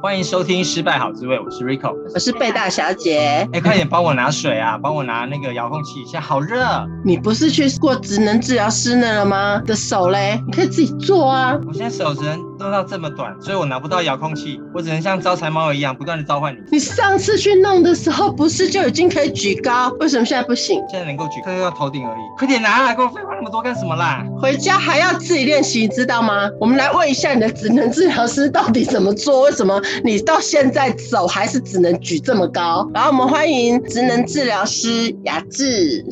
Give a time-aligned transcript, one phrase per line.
[0.00, 3.48] 欢迎收听《失败好滋味》，我是 Rico，我是贝大小姐。
[3.52, 4.78] 哎，快点帮我拿水啊！
[4.78, 6.86] 帮我拿那个遥控器，现在好热。
[7.04, 9.60] 你不是去过职能治疗师那了吗？
[9.66, 11.58] 的手嘞，你可以自己做啊。
[11.66, 16.58] 我现在手只能弄到这么短，所以我拿不到遥控器，我只能像招财猫一样不断的召唤你。
[16.72, 19.88] 你上次去弄的时候，不是就已经可以举高？
[20.00, 20.82] 为什么现在不行？
[20.88, 22.20] 现在能够举，可是要头顶而已。
[22.38, 24.24] 快点拿来，跟我废话那么多干什么啦？
[24.40, 26.48] 回家还要自己练习，知道吗？
[26.60, 29.42] 我们来问一下你的职能治疗师到底怎么做？
[29.42, 32.88] 为什么你到现在在走还是只能举这么高？
[32.94, 36.04] 然后我们欢迎职能治疗师雅致。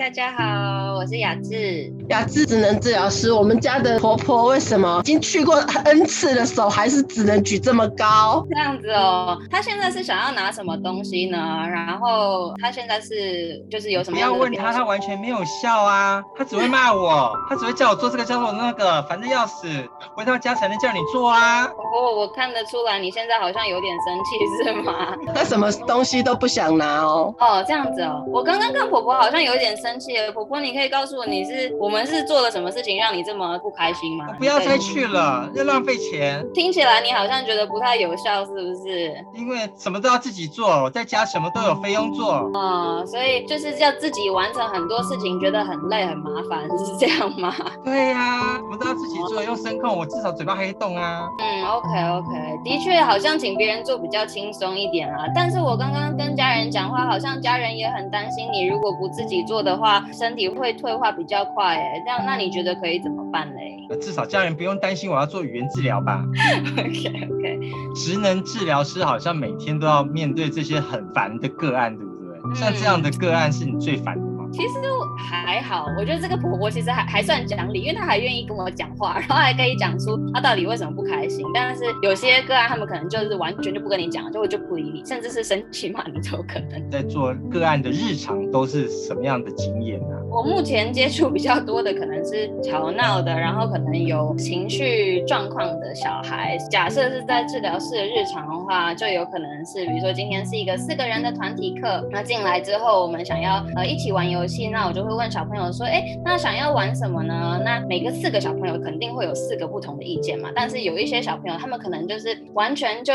[0.00, 1.92] 嗨，大家好，我是雅致。
[2.08, 8.42] 雅致职能治疗师，我们家的婆婆为什么已经去过 N 次的手还是只能举这么高？
[8.50, 11.36] 这样子哦，她现在是想要拿什么东西呢？
[11.70, 14.16] 然后她现在是就是有什么？
[14.16, 19.68] 不要问她，她完全没有笑啊， 她只会骂我，她只会叫我做这个，叫做那个，反正要死，
[20.16, 21.66] 回到家才能叫你做啊。
[21.66, 25.14] 婆婆，我看得出来你现在好像有点生气是吗？
[25.34, 27.34] 她什么东西都不想拿哦。
[27.38, 29.10] 哦，这样子哦，我刚刚看婆婆。
[29.20, 34.26] 好像有点生气了，婆婆，你可以告诉我，你是我们是做了什么事情让你这么不开心吗？
[34.38, 36.44] 不要再去了，要浪费钱。
[36.52, 39.24] 听起来你好像觉得不太有效，是不是？
[39.34, 42.50] 因为什么都要自己做，我在家什么都有费用做。
[42.54, 47.54] 嗯，所以就是要自己完成很多事情，觉得很累很麻烦， 是这样吗？
[47.84, 51.28] 对呀、啊，什么都要自己做，用声控，我至少嘴巴还动啊。
[51.40, 52.28] 嗯，OK OK，
[52.64, 55.24] 的确好像请别人做比较轻松一点啦。
[55.34, 58.90] 但是我刚刚跟家人讲话，好像家人也很担心你，如果。
[59.00, 63.78] 不自己做的话，身体会退化比较快，哎，这样那你觉得可以怎么办嘞？
[64.00, 66.24] 至少家人不用担心我要做语言治疗吧？
[66.78, 67.60] OK OK，
[67.96, 72.38] 职能治疗师好像每天都要面对这些很烦的个案，对不对？
[72.44, 74.29] 嗯、像这样的个案是你最烦的。
[74.52, 74.80] 其实
[75.16, 81.46] 还好，我觉得这个婆婆其实还还算讲理，因为她还愿意跟我讲话，然后还可以讲出她到底为什么不开心。
[81.54, 86.90] 但是有些个案，他们可能就是完全就不跟你讲，就就不理你，甚至是生气骂你都有可能。
[86.90, 90.16] 在做个案的日常都是什么样的经验呢？
[90.28, 96.58] 我目前接触比较多的可能是吵闹的，然后可能有情绪状况的小孩。
[96.70, 104.39] 假设是在治疗室的日常的话，就有可能是，比如说今天是一个四个人的团体课，那进来之后我们想要呃一起玩游。
[104.40, 107.60] 游戏，那我就会问小朋友说，哎，那想要玩什么呢？
[107.62, 110.50] 那每个四个小朋友肯定会有四个不同的意见嘛。
[110.54, 113.12] 但是有一些小朋友，他们可能就是完全就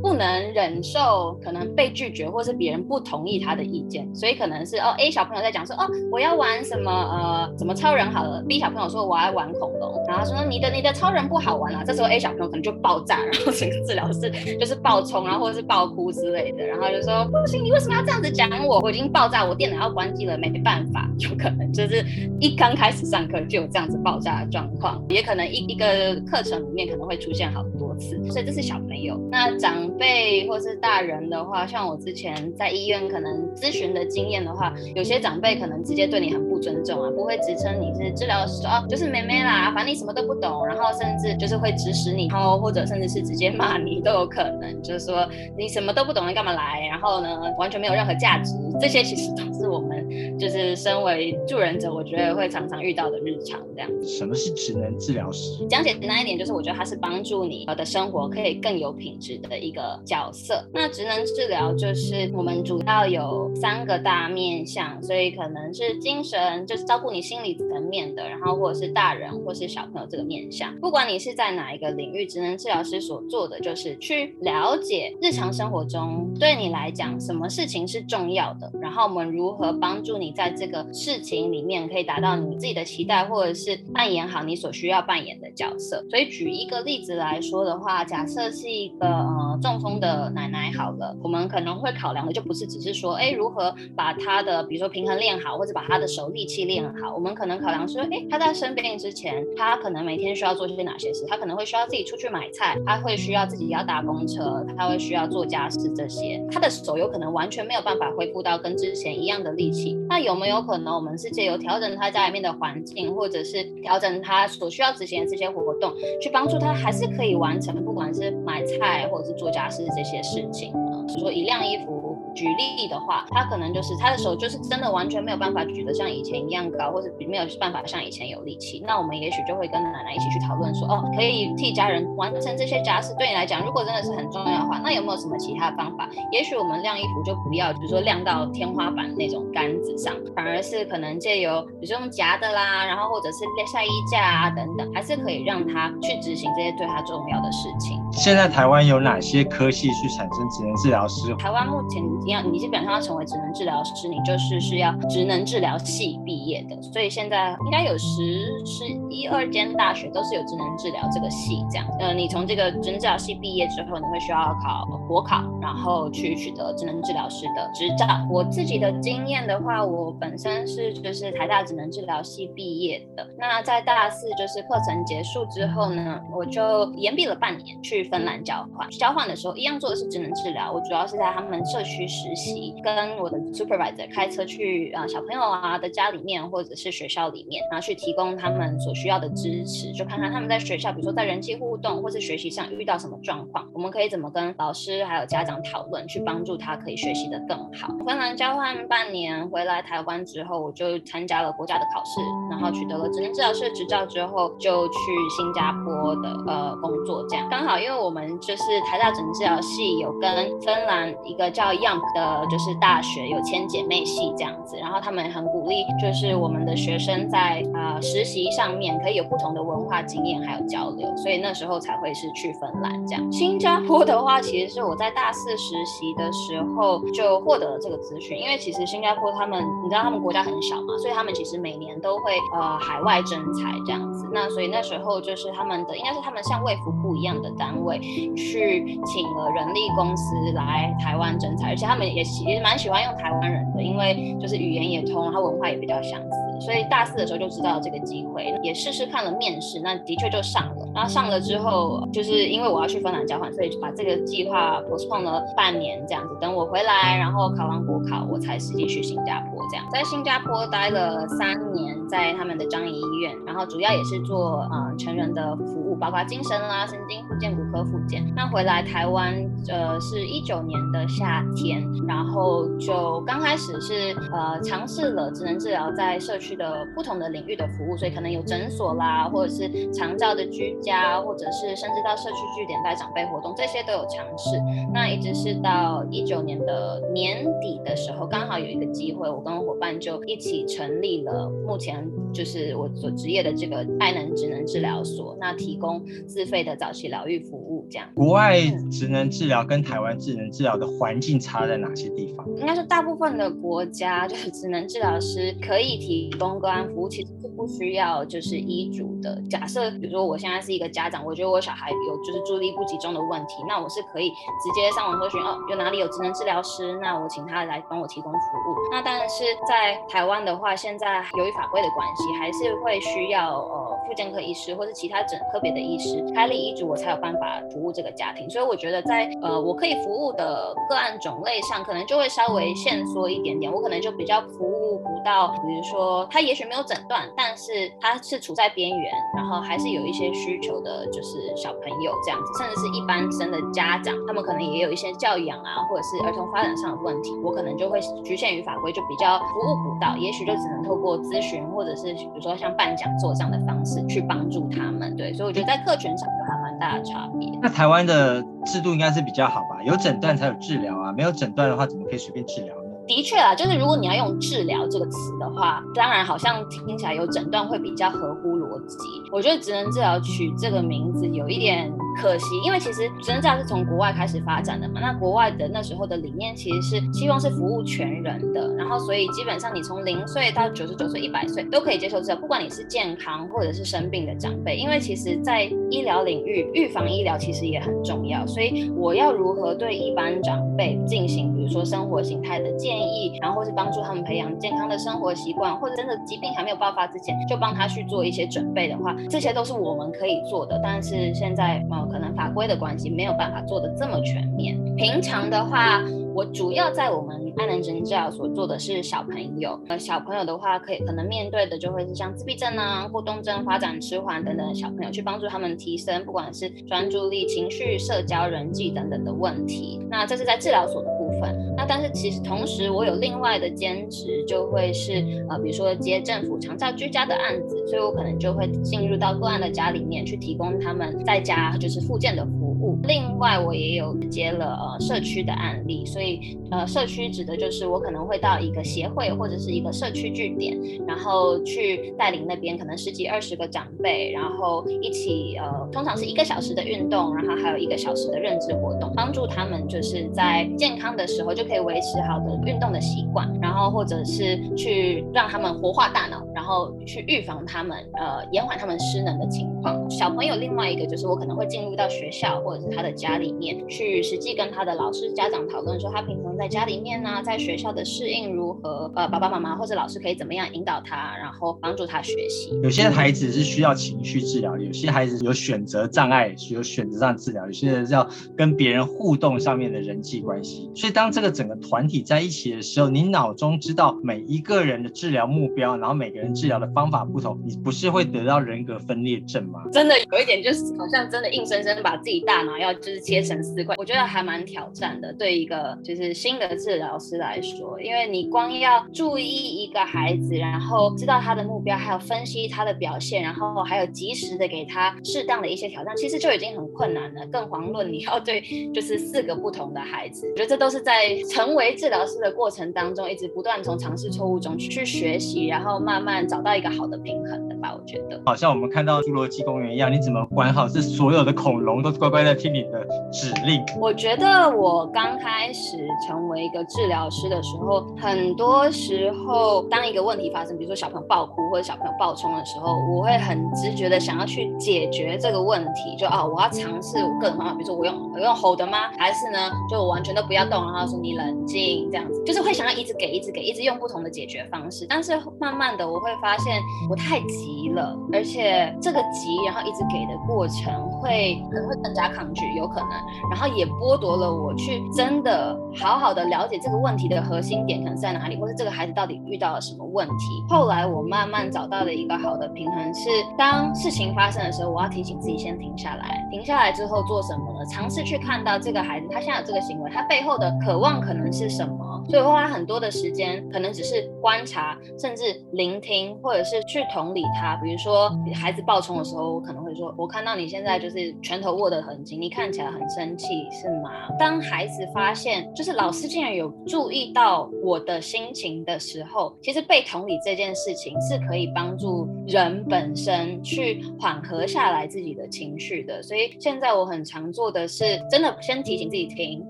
[0.00, 8.42] 不能忍受可能被拒绝，或是别人不同意他的意见，所以可能是哦，A 小朋友在讲说，哦，我要玩什么呃，什么超人好了。
[8.46, 11.82] B 小朋友说我要玩恐龙，然后说你的你的超人不好玩啊。
[11.84, 18.80] 这时候 A 小朋友可能就爆炸，然后整个治疗室就是爆冲，然后或者是爆哭之类的，然后就说不行，你为什么要这样子讲我？
[18.80, 22.04] 我已经爆炸，我电脑要关机了，没办法，有可能就是
[22.38, 29.20] 一刚开始上课就有这样子爆炸的状况，也可能一一个课程里面可能会出现好多次，所以这是小朋友。
[29.30, 45.26] 那长辈或是大人的话，像我之前在医院可能咨询的经验的话，有些长辈可能直接对你很尊重啊，不会直称你是治疗师哦，就是妹妹啦，反正你什么都不懂，然后甚至就是会指使你，然后或者甚至是直接骂你都有可能，就是说
[45.56, 46.86] 你什么都不懂，你干嘛来？
[46.88, 53.90] 然后呢，完全没有任何价值，这些其实都是我们就是身为助人者，我觉得会常常遇到的日常这样。
[54.02, 55.66] 什么是职能治疗师？
[55.68, 60.64] 讲简单一点，就是我觉得它是帮助你的生活可以更有品质的一个角色。
[60.72, 70.74] 那职能治疗就是我们主要有三个大面向，所以可能是精神，就是照顾你心理层面的，然后或者是大人或是小朋友这个面向。
[70.80, 86.04] 不管你是在哪一个领域，职能治疗师所做的就是去了解日常生活中对你来讲什么事情是重要的，然后我们如何帮助你在这个事情里面可以达到你自己的期待，或者是扮演好你所需要扮演的角色。
[86.08, 97.14] 所以举一个例子来说的话，假设是一个呃中风的奶奶好了，我们可能会考量的就不是只是说，哎，如何把她的比如说平衡练好，或者把她的手力力气练好。
[97.14, 101.26] 我们可能考量说，哎，他在生病之前，他可能每天需要做些哪些事？
[101.28, 106.42] 他可能会需要自己出去买菜，他会需要自己要搭公车，他会需要做家事这些。
[106.50, 109.94] 他的手有可能完全没有办法恢复到跟之前一样的力气。
[110.08, 115.92] 那有没有可能我们是借由调整他家里面的环境，或者是调整他所需要执行的这些活动，
[116.22, 121.04] 去帮助他还是可以完成，不管是买菜或者是做家事这些事情呢？
[121.06, 121.20] 比如？
[121.20, 122.09] 说一晾衣服
[122.40, 128.82] 举例的话，他可能就是他的手就是真的完全没有办法举得像以前一样高，或者没有办法像以前有力气。
[128.86, 133.14] 那我们也许就会跟奶奶一起去讨论说，哦，可以替家人完成这些家事。
[133.18, 136.08] 对你来讲，如果真的是很重要的话，那有没有什么其他方法？
[136.32, 147.99] 也许我们晾衣服就不要，比如说晾到天花板那种杆子上，反而是可能借由比如说用夹的啦，然后或者是晒衣架啊等等，还是可以让他去执行这些对他重要的事情。
[148.12, 151.34] 现在台湾有哪些科系去产生职能治疗师？
[151.36, 156.80] 台湾目前你要你基本上要成为职能治疗师，你就是是要职能治疗系毕业的。
[156.82, 161.86] 所以现在应该有十十一二间大学都是有职能治疗这个系这样。
[161.98, 168.06] 呃，你从这个职能治疗系毕业之后，你会需要考国考，然后去取得职能治疗师的执照。
[168.28, 173.26] 我自己的经验的话，我本身是就是台大职能治疗系毕业的。
[173.38, 177.99] 那在大四就是课程结束之后呢，我就延毕了半年去。
[178.02, 180.72] 去芬兰交换，交换的时候一样做的是职能治疗。
[180.72, 197.94] 我主要是在他们社区实习，跟我的 supervisor 开车去啊、呃、小朋友啊的家里面或者是学校里面，然后去提供他们所需要的支持，就看看他们在学校，比如说在人际互动或是学习上遇到什么状况，我们可以怎么跟老师还有家长讨论，去帮助他可以学习的更好。
[198.06, 202.20] 芬兰交换半年回来台湾之后，我就参加了国家的考试，
[202.50, 204.94] 然后取得了职能治疗师的执照之后，就去
[205.36, 207.89] 新加坡的呃工作，这样刚好又。
[207.90, 223.32] 因为我们就是台大整治疗系有跟芬兰一个叫 YAMK 的，就是大学有签姐妹系这样子，然后他们很鼓励，就是我们的学生在、呃、实习上面可以有不同的文化经验还有交流，所以那时候才会是去芬兰这样。
[223.32, 237.79] 新加坡的话，其实是我在大四实习的时候就获得了这个资讯，因为其实新加坡他们，你知道他们国家很小嘛，所以他们其实每年都会呃海外征才这样子，那所以那时候就是他们的应该是他们像卫福部一样的单位。
[237.80, 237.98] 位
[238.36, 246.36] 去请了人力公司来台湾征才，而且他们也其实蛮喜欢用台湾人的，因为就是语言也通，然后文化也比较相似。
[246.60, 250.86] 所以大四的时候就知道这个机会，也试试看了面试，那的确就上了。
[250.94, 256.36] 然后上了之后，就是因为我要去芬兰交换，所以就把这个计划 postpone 了半年这样子。
[256.38, 259.86] 等我回来，然后考完国考，我才实际去新加坡这样。
[259.90, 268.22] 在新加坡待了三年，在他们的樟宜医院，然后主要也是做啊、成人的服务，包括精神啦、神经健、骨科复健。
[268.36, 269.34] 那回来台湾，
[269.68, 276.50] 呃，是一九年的夏天，然后就刚开始是呃尝试了职能治疗在社区。
[276.60, 284.60] 的不同的领域的服务，所以可能有诊所啦，或者是长照的居家，或者是甚至到社区据点带长辈活动，这些都有尝试。
[284.92, 297.86] 那一直是到一九年的年底的时候，刚好有一个机会，我跟伙伴就一起成立了目前就是我所职业的这个爱能职能治疗所，那提供自费的早期疗愈服务。
[297.90, 302.48] 这样，国外职能治疗跟台湾职能治疗的环境差在哪些地方？
[302.58, 306.30] 应该说大部分的国家就是职能治疗师可以提。
[306.40, 309.40] 供个案服务其实是不需要就是医嘱的。
[309.50, 318.76] 假设比如说我现在是一个家长，我觉得我小孩有就是注意力不集中的问题，那我是可以直接上网搜寻哦，有哪里有职能治疗师，那我请他来帮我提供服务。
[318.90, 328.48] 那但是在台湾的话，现在由于法规的关系，还是会需要呃复健科医师或是其他整科别的医师开立医嘱，我才有办法服务这个家庭。
[328.50, 336.26] 所以我觉得在呃我可以服务的个案种类上，可能就会稍微限缩一点点，我可能就比较服务不到，比如说。
[336.30, 355.16] 他也许没有诊断，但是他是处在边缘，然后还是有一些需求的，就是小朋友这样子，甚至是一般生的家长，他们可能也有一些教养啊，或者是儿童发展上的问题，我可能就会局限于法规，就比较服务不到，也许就只能透过咨询，或者是比如说像办讲座这样的方式去帮助他们。
[355.16, 357.50] 对，所以我觉得在客群上有还蛮大的差别。
[357.62, 359.82] 那台湾的制度应该是比较好吧？
[359.84, 362.74] 有诊断才有治疗啊，没有诊断的话，怎么可以随便治疗？
[363.06, 368.96] 的确啊，就是如果你要用治疗这个词的话，当然好像听起来有诊断会比较合乎逻辑。
[369.32, 375.00] 我觉得职能治疗取这个名字有一点可惜，因为其实职能治疗是从国外开始发展的嘛。
[375.00, 384.76] 那国外的那时候的理念其实是希望是服务全人的，然后所以基本上你从零岁到九十九岁、一百岁都可以接受治疗，不管你是健康或者是生病的长辈。
[384.76, 388.46] 因为其实，在医疗领域，预防医疗其实也很重要。
[388.46, 400.78] 所以我要如何对一般长辈进行，比如说生活形态的建议，然后是帮助他们培养健康的生活习惯，或者真的疾病还没有爆发之前，就帮他去做一些准准备的话，这些都是我们可以做的。
[400.82, 404.78] 但是现在，呃，可能法规的关系，没有办法做得这么全面。
[404.96, 406.02] 平常的话。
[406.32, 420.00] 我主要在我们爱能职能治疗所做的是小朋友，呃，小朋友的话可以可能面对的就会是像自闭症啊、过动症、发展迟缓等等的小朋友，去帮助他们提升不管是专注力、情绪、社交、人际等等的问题。
[420.08, 421.74] 那这是在治疗所的部分。
[421.76, 432.98] 那但是其实同时我有另外的兼职，就会是呃，比如说接政府长照居家的案子，所以我可能就会进入到个案的家里面去提供他们在家就是复健的服务。
[433.04, 459.79] 另外，我也有接了呃社区的案例，所以呃社区指的就是我可能会到一个协会或者是一个社区据点，然后去带领那边可能十几二十个长辈，然后一起呃通常是一个小时的运动，然后还有一个小时的认知活动，帮助他们就是在健康的时候就可以维持好的运动的习惯，然后或者是去让他们活化大脑，然后去预防他们呃延缓他们失能的情况。
[460.10, 462.50] 小朋友另外一个就是我可能会进入到学校。
[462.62, 469.10] 或者是他的家里面去实际跟他的老师、家长讨论，说他平常在家里面呢、啊，在学校的适应如何？
[469.14, 472.70] 呃，爸爸妈妈或者老师可以怎么样引导他，然后帮助他学习。
[472.82, 480.90] 有些孩子是需要情绪治疗，有些孩子有选择障碍，有选择上治疗，有些人是要跟别人互动上面的人际关系。
[480.94, 489.82] 所以当这个整个团体在一起的时候，你脑中知道每一个人的治疗目标，然后每个人治疗的方法不同，你不是会得到人格分裂症吗？
[489.92, 492.70] 真的有一点就是好像真的硬生生把自己大脑。
[492.80, 507.46] 要就是切成四块，我觉得还蛮挑战的，对一个就是新的治疗师来说，因为你光要注意一个孩子，然后知道他的目标，还有分析他的表现，然后还有及时的给他适当的一些挑战，其实就已经很困难了。
[507.48, 508.62] 更遑论你要对
[508.94, 517.94] 就是四个不同的孩子，我觉得这都是在成为治疗师的过程当中，一直不断从尝试错误中去学习，然后慢慢找到一个好的平衡的吧。
[517.94, 523.82] 我觉得，好像我们看到侏罗纪公园一样，你怎么管好这所有的恐龙都乖乖的听你的指令。
[523.98, 539.10] 我觉得我刚开始成为一个治疗师的时候，很多时候当一个问题发生，比如说小朋友爆哭或者小朋友暴冲的时候，我会很直觉的想要去解决这个问题，就啊，我要尝试我各种方法，比如说我用我用吼的吗？
[539.18, 539.58] 还是呢，
[539.90, 545.06] 就我完全都不要动，然后说你冷静这样子，就是会想要一直给，一直给，一直用不同的解决方式。
[545.08, 553.10] 但是慢慢的我会发现我太急了，而且这个急然后一直给的过程会可能会更加抗拒，有可能。
[553.50, 560.34] 然后也剥夺了我去真的好好的了解这个问题的核心点可能在哪里，或是这个孩子到底遇到了什么问题。
[560.68, 566.46] 后来我慢慢找到了一个好的平衡，是当事情发生的时候，我要提醒自己先停下来。
[566.50, 567.86] 停下来之后做什么呢？
[567.86, 572.24] 尝试去看到这个孩子他现在有这个行为，他背后的渴望可能是什么？
[572.28, 577.76] 所以我花很多的时间，可能只是观察，甚至聆听，或者是去同理他。
[577.76, 596.22] 比如说孩子暴冲的时候，我可能会说：“我看到你现在就就是拳头握得很紧，你看起来很生气，是吗？”当孩子发现，就是老师竟然有注意到我的心情的时候，其实被同理这件事情是可以帮助人本身去缓和下来自己的情绪的。
[596.22, 599.66] 所以现在我很常做的是，真的先提醒自己停、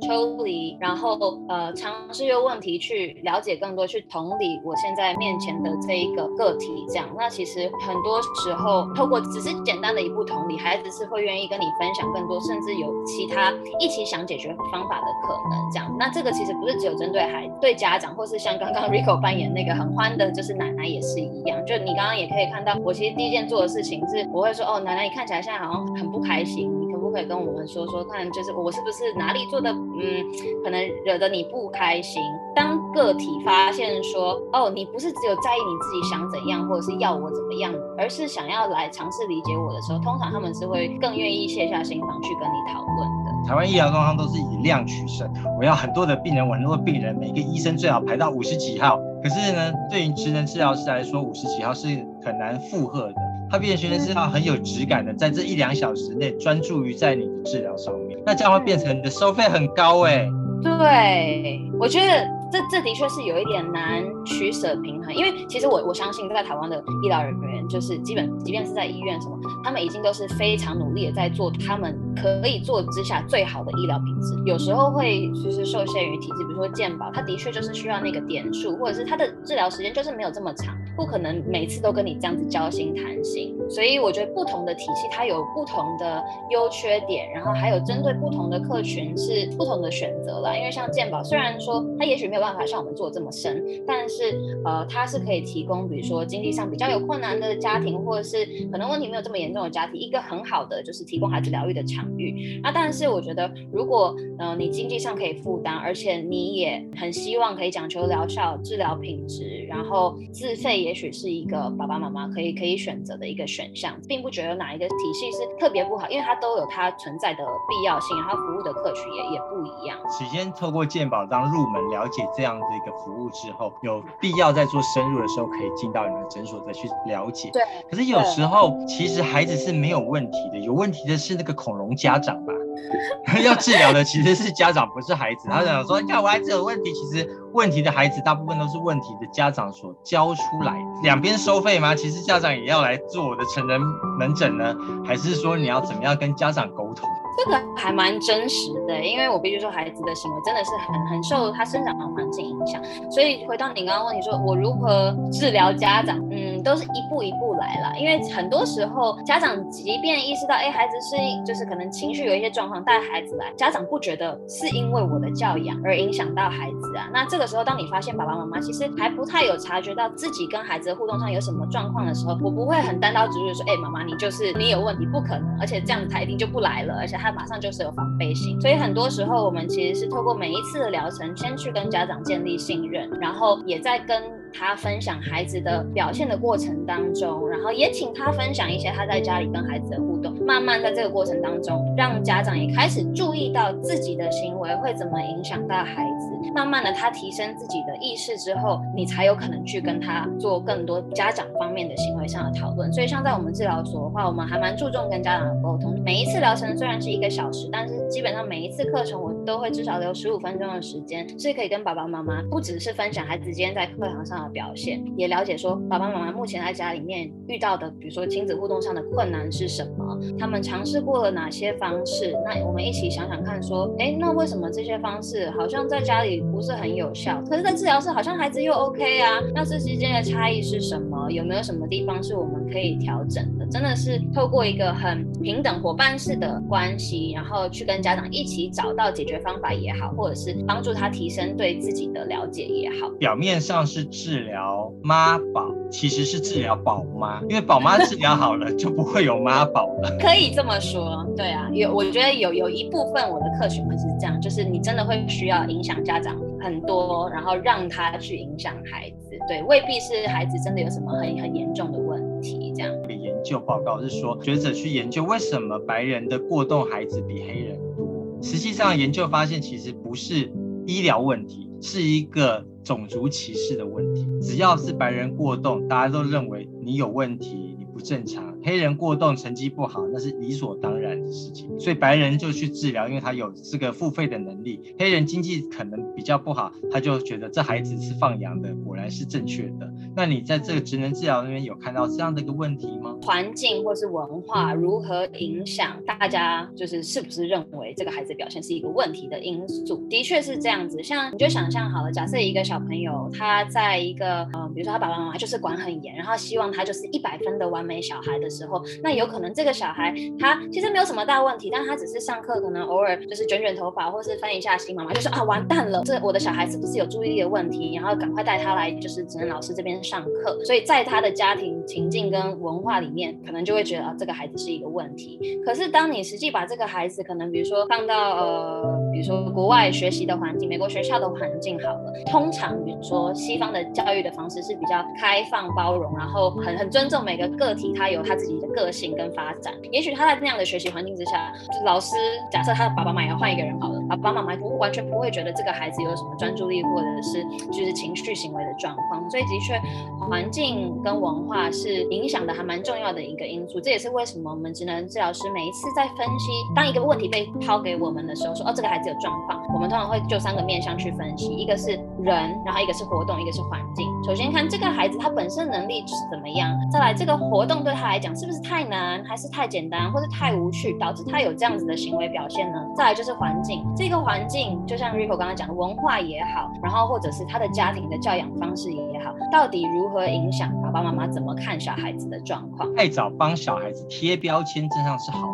[0.02, 15.96] 抽离，然后呃尝试用问题去了解更多，去同理我现在面前的这一个个体，这样，那其实很多时候透过只是简单的一步同理，孩子是会愿意跟你分享更多，甚至有其他一起想解决方法的可能，这样。
[15.96, 21.64] 那这个其实不是只有针对孩，对家长，或是像刚刚 Rico 扮演那个很欢的，就是奶奶也是一样。
[21.64, 26.68] 就你刚刚也可以看到，我其实第一件做的事情是，我会说，哦，奶奶，你看起来现在好像很不开心。
[27.10, 30.24] 可以跟我们说说看，就是我是不是哪里做的，嗯，
[30.64, 32.22] 可能惹得你不开心。
[32.54, 43.48] 当个体发现说，哦，你不是只有在意你自己想怎样，或者是要我怎么样，而是想要来尝试理解我的时候，通常他们是会更愿意卸下心防去跟你讨论的。
[43.48, 48.98] 台湾医疗状况都是以量取胜，我要很多的病人，我很多的病人，每个医生最好排到五十几号。
[49.22, 51.88] 可是呢，对于职能治疗师来说，五十几号是
[52.24, 53.14] 很难负荷的。
[53.50, 60.32] 他变成是要很有质感的，在这一两小时内专注于在你的治疗上面，那这样会变成你的收费很高哎、欸。
[60.62, 62.40] 对，我觉得。
[62.52, 74.34] 这这的确是有一点难取舍平衡，因为其实我我相信在台湾的医疗人员，就是基本即便是在医院什么，他们已经都是非常努力的在做他们可以做之下最好的医疗品质。
[74.44, 80.76] 有时候会就是受限于体制，比如说健保，它的确就是需要那个点数，或者是它的治疗时间就是没有这么长。
[81.00, 83.56] 不可能每次都跟你这样子交心谈心。
[83.70, 90.54] 所以我觉得不同的体系它有不同的优缺点，然后还有针对不同的客群是不同的选择啦。
[90.54, 102.60] 因为像健保，虽然说它也许没有办法像我们做这么深，但是呃，它是可以提供，比如说经济上比较有困难的家庭，或者是可能问题没有这么严重的家庭，一个很好的就是提供孩子疗愈的场域。
[102.62, 119.98] 那但是我觉得，如果呃你经济上可以负担，而且你也很希望可以讲求疗效、治疗品质，然后自费也许是一个爸爸妈妈可以可以选择的一个选项，并不觉得哪一个体系是特别不好，因为它都有它存在的必要性，然后服务的客群也也不一样。
[120.10, 127.50] 首先透过健保当入门，了解这样的一个服务之后，有必要在做深入的时候，可以进到你们诊所再去了解。
[127.52, 127.62] 对。
[127.90, 132.52] 可是有时候其实孩子是没有问题的，有问题的是那个恐龙家长吧？
[133.44, 135.48] 要治疗的其实是家长，不是孩子。
[135.48, 140.74] 他想说，你看我孩子有问题，其实问题的孩子大部分都是问题的家长所教出来。
[141.02, 141.94] 两边收费吗？
[141.94, 143.80] 其实家长也要来做我的成人
[144.18, 147.08] 门诊呢，还是说你要怎么样跟家长沟通？
[147.38, 152.82] 这个还蛮真实的，因为我必须说，孩子的行为真的是很很受他生长的环境影响。
[153.10, 156.18] 所以回到你刚刚问题说，我如何治疗家长？
[156.30, 157.98] 嗯，都是一步一步来了。
[157.98, 167.08] 因为很多时候家长即便意识到，哎，孩子是就是可能情绪有一些状况，带孩子来，家长不觉得是因为我的教养而影响到孩子啊。
[167.12, 178.60] 那这个时候，当你发现爸爸妈妈其实还不太有察觉到自己跟孩子的互动上有什么状况的时候，我不会很单刀直入说，哎，妈妈你就是你有问题，不可能，而且这样子他一定就不来了，而且他马上就是有防备心。
[178.60, 190.34] 所以很多时候我们其实是透过每一次的疗程，先去跟家长建立信任，然后也在跟他分享孩子的表现的过程当中，然后也请他分享一些他在家里跟孩子的动。
[190.44, 196.52] 慢慢在这个过程当中，让家长也开始注意到自己的行为会怎么影响到孩子。
[196.54, 202.92] 慢慢的，他提升自己的意识之后，你才有可能去跟他做更多家长方面的行为上的讨论。
[202.92, 206.00] 所以，像在我们治疗所的话，我们还蛮注重跟家长的沟通。
[206.04, 222.34] 每一次疗程虽然是一个小时，但是基本上每一次课程我都会至少留十五分钟的时间，是可以跟爸爸妈妈不只是分享孩子今天在课堂上的表现，也了解说爸爸妈妈目前在家里面遇到的，比如说亲子互动上的困难是什么，他们尝试过了哪些方式。
[222.44, 231.30] 那我们一起想想看，说，哎，那为什么这些方式好像在家里不是很有效，可是，在治疗室好像孩子又 OK 啊，那这之间的差异是什么？
[231.30, 233.66] 有没有什么地方是我们可以调整的？
[233.66, 243.08] 真的是透过一个很平等伙伴式的关系，然后去跟家长一起找到解决方法也好，或者是帮助他提升对自己的了解也好。
[243.18, 249.88] 表面上是治疗妈宝，其实是治疗宝妈，因为宝妈治疗好了， 就不会有妈宝。
[250.20, 262.92] 可以这么说，对啊，有我觉得有有一部分我的客群会是这样，就是你真的会需要影响家长很多，然后让他去影响孩子，对，未必是孩子真的有什么很很严重的问题，这样。
[263.08, 268.06] 研究报告是说，学者去研究为什么白人的过动孩子比黑人多。
[268.42, 270.52] 实际上，研究发现其实不是
[270.86, 274.26] 医疗问题，是一个种族歧视的问题。
[274.42, 278.49] 只要是白人过动，大家都认为你有问题，你不正常。
[278.62, 281.68] 黑人过动成绩不好，那是理所当然的事情。
[281.78, 284.94] 所以白人就去治疗，因为他有这个付费的能力。
[284.98, 289.92] 黑人经济可能比较不好，他就觉得这孩子是放羊的，果然是正确的。
[290.14, 293.16] 那你在这个职能治疗那边有看到这样的一个问题吗？
[293.22, 299.96] 环境或是文化如何影响大家，就是是不是认为这个孩子表现是一个问题的因素？
[300.08, 301.02] 的确是这样子。
[301.02, 317.94] 像你就想象好了，假设一个小朋友他在一个嗯，比如说他爸爸妈妈就是管很严，然后希望他就是一百分的完美小孩的时候，那有可能这个小孩他其实没有什么大问题，但他只是上课可能偶尔就是卷卷头发或是翻一下新，妈妈就说啊完蛋了，这我的小孩是不是有注意力的问题？
[317.94, 320.58] 然后赶快带他来就是职能老师这边上课。
[320.64, 325.38] 所以在他的家庭情境跟文化里面，可能就会觉得啊这个孩子是一个问题。
[325.64, 338.90] 可是当你实际把这个孩子可能比如说放到呃比如说国外学习的环境，美国学校的环境好了，通常比如说西方的教育的方式是比较开放包容，然后很很尊重每个个体，他有他自己的个。
[338.90, 342.16] 性跟发展，也许他在那样的学习环境之下，就老师
[342.50, 349.80] 假设他的爸爸妈妈要换一个人好了，爸爸妈妈不完全不会觉得这个孩子有什么专注力或者是就是情绪行为的状况，所以的确
[350.28, 353.80] 环境跟文化是影响的还蛮重要的一个因素。
[353.80, 362.34] 这也是为什么我们职能治疗师每一次在分析，当一个问题被抛给我们的时候，说哦这个孩的状况，我们通常会就三个面向去分析，一个是人，
[362.64, 364.06] 然后一个是活动，一个是环境。
[364.24, 372.78] 首先看这个孩子他本身能力是怎么样，再来这个活动对他来讲是不是太难，还是太简单，或是太无趣，导致他有这样子的行为表现呢？
[372.96, 382.94] 再来就是环境，这个环境就像 Rico 刚刚讲的，文化也好，然后或者是他的家庭的教养方式也好，到底如何影响爸爸妈妈怎么看小孩子的状况？
[382.94, 385.48] 太早帮小孩子贴标签，这样是好？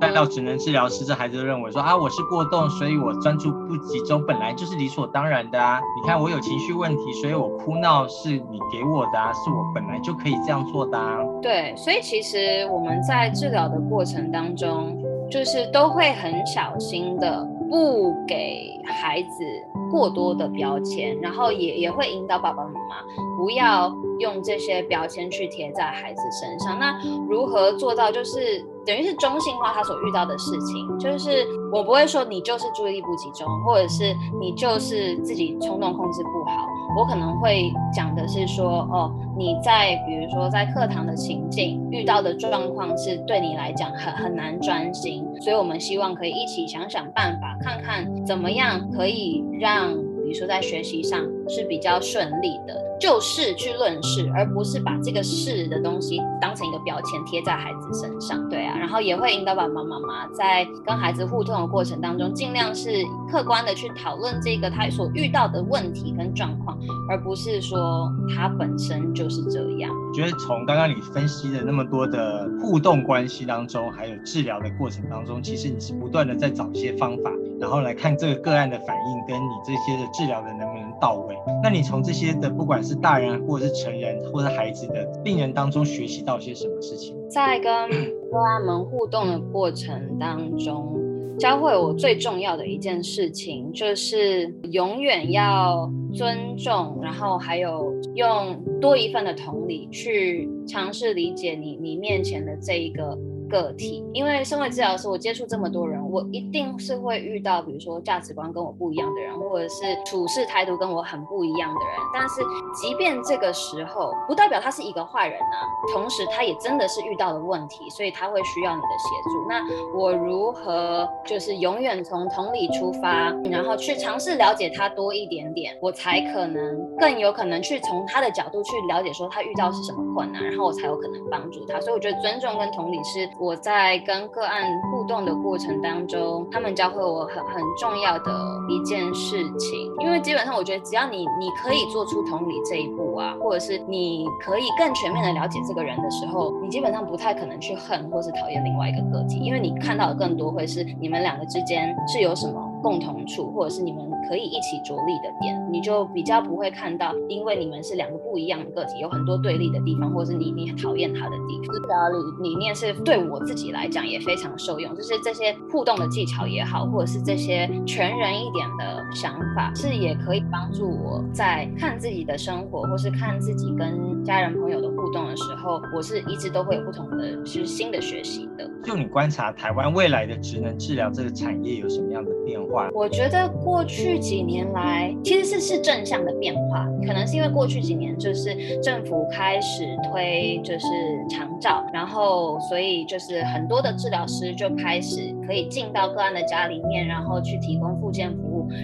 [0.00, 5.80] 带到职能治疗师，这孩子认为说啊，我是过动，所以我专注不集中，本来就是理所当然的啊。
[5.96, 11.18] 你看我有情绪问题，所以我哭闹是你给我的啊，是我本来就可以这样做的啊。
[11.40, 14.96] 对，所以其实我们在治疗的过程当中，
[15.30, 19.44] 就是都会很小心的，不给孩子
[19.90, 23.02] 过多的标签，然后也也会引导爸爸妈妈
[23.36, 26.78] 不要用这些标签去贴在孩子身上。
[26.78, 26.96] 那
[27.28, 28.64] 如何做到就是？
[28.86, 52.74] 等于是中性化他所遇到的事情，就是我不会说你就是注意力不集中，或者是你就是自己冲动控制不好，我可能会讲的是说，哦，你在比如说在课堂的情境遇到的状况是对你来讲很很难专心，所以我们希望可以一起想想办法，看看怎么样可以让，比如说在学习上是比较顺利的。
[53.00, 58.48] 就事去论事，而不是把这个事的东西当成一个标签贴在孩子身上。
[58.48, 66.78] 对啊，然后也会引导爸爸妈妈在跟孩子互动的过程当中，尽量是客观的去讨论这个他所遇到的问题跟状况，
[67.10, 69.90] 而不是说他本身就是这样。
[70.08, 77.30] 我觉得从刚刚你分析的那么多的互动关系当中，还有治疗的过程当中，其实你是不断的在找一些方法，
[77.60, 81.34] 然后来看这个个案的反应跟你这些的治疗的能不能到位。
[81.62, 87.14] 那你从这些的不管是大人或者是成人或者孩子的病人当中学习到些什么事情？
[87.28, 87.88] 在跟
[88.30, 90.98] 个案们互动的过程当中，
[91.38, 103.18] 教会我最重要的一件事情，就是永远要尊重，然后还有用多一份的同理去尝试理解你你面前的这一个。
[103.54, 111.94] 个体，因为身为治疗师，我接触这么多人，我一定是会遇到，比如说价值观跟我不一样的人，或者是处事态度跟我很不一样的人。
[112.12, 112.42] 但是，
[112.74, 115.56] 即便这个时候，不代表他是一个坏人啊。
[115.92, 119.46] 同时，他也真的是遇到了问题，所以他会需要你的协助。
[119.48, 131.80] 那我如何就是永远从同理出发，然后去尝试了解他多一点点，我才可能更有可能去从他的角度去了解说他遇到是什么困难，然后我才有可能帮助他。
[131.80, 133.28] 所以，我觉得尊重跟同理是。
[133.44, 138.32] 我在跟个案互动的过程当中，他们教会我很很重要的
[138.70, 161.74] 一件事情，因为基本上我觉得，只要你你可以做出同理这一步啊，或者是你可以更全面的了解这个人的时候，你基本上不太可能去恨或是讨厌另外一个个体，因为你看到的更多会是你们两个之间是有什么共同处，或者是你们可以一起着力的点，你就比较不会看到，因为你们是两个不一样的个体，有很多对立的地方，或者是你你讨厌他的地方。
[161.74, 178.70] 治疗理理念是对我自己来讲也非常受用，就是这些互动的技巧也好，或者是这些全人一点的想法，是也可以帮助我在看自己的生活，或是看自己跟家人朋友的互动的时候，我是一直都会有不同的，是新的学习的。
[178.82, 182.73] 就你观察台湾未来的职能治疗这个产业有什么样的变化？
[182.92, 190.86] 我觉得过去几年来其实是是正向的变化，可能是因为过去几年就是政府开始推就是
[191.28, 198.30] 长照，然后所以就是很多的治疗师就开始可以进到个案的家里面，然后去提供附件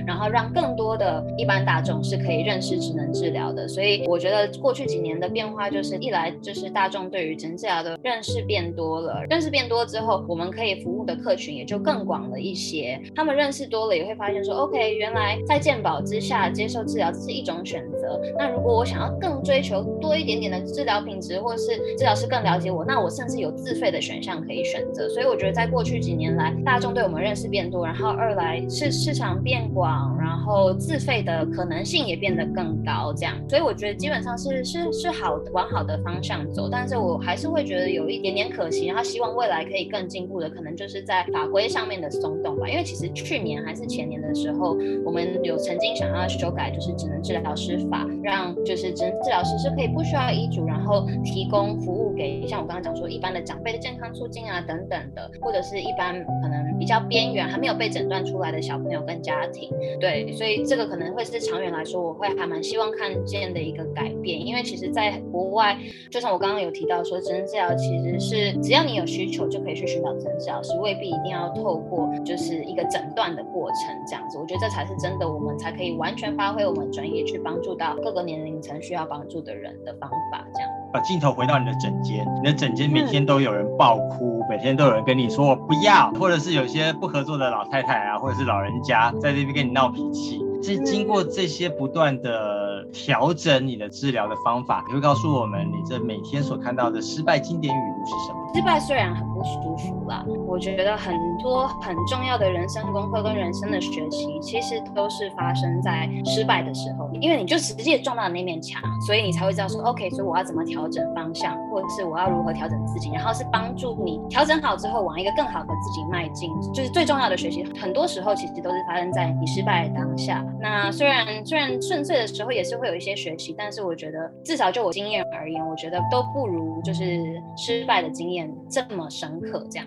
[0.06, 13.00] 然后让更多的一般大众是可以认识职能治疗的，所以我觉得过去几年的变化就是一来就是大众对于职能治疗的认识变多了，认识变多之后，我们可以服务的客群也就更广了一些。
[13.14, 18.20] 他们认识多了，也会发现说，OK，原来在健保之下接受治疗是一种选择。
[18.36, 25.08] 那如果我想要更追求多一点点的治疗品质，或是治疗师更了解我，那我甚至有自费的选项可以选择。
[25.08, 29.69] 所以我觉得在过去几年来，大众对我们认识变多，然后二来是市场变。
[29.74, 59.59] 广，然后自费的可能性也变得更高，这样，所以我觉得基本上是是是好往好的方向走，但是我还是会觉得有一点点可惜，然后希望未来可以更进步的，可能就是在法规上面的松动吧，因为其实去年还是前年的时候，我们有曾经想要修改，就是职能治疗师法，让就是职能治疗师是可以不需要医嘱，然后提供服务给像我刚刚讲说一般的长辈的健康促进啊等等的，或者是一般可能比较边缘还没有被诊断出来的小朋友跟家庭。
[60.00, 64.44] 对，所以这个可能会是长远来说，我会还蛮希望看见的一个改变。
[64.46, 65.78] 因为其实，在国外，
[66.10, 74.38] 就像我刚刚有提到说，职能治疗其实是只要你有需求就可以去寻找职能治疗师，未必一定要透过就是一个诊断的过程这样子。
[74.38, 80.70] 我觉得这才是真的，我们才可以完全发挥我们专业去帮助到各个年龄层需要帮助的人的方法这样。
[80.92, 90.44] 把镜头回到你的诊间，你的诊间每天都有人爆哭，每天都有人跟你说我不要，或者是有些不合作的老太太啊，或者是老人家在这边跟你闹脾气。
[90.62, 98.50] 这经过这些不断的调整，你的治疗的方法，你会告诉我们，你这每天所看到的失败经典语录是什么？
[98.54, 107.08] 失败虽然很不舒服啦，我觉得很多很重要的人生功课跟人生的学习，其实都是发生在失败的时候。
[107.20, 116.50] 因为你就实际撞到那面墙，所以你才会知道说，OK，所以我要怎么调整方向，或者是我要如何调整自己，然后是帮助你调整好之后，往一个更好的自己迈进。
[116.74, 120.44] 就是最重要的学习，很多时候其实都是发生在你失败的当下。
[120.60, 128.40] 那虽然虽然顺遂的时候也是会有一些学习，但是我觉得至少就我经验而言，我觉得都不如就是失败的经验。
[128.68, 129.86] 这么深刻，这样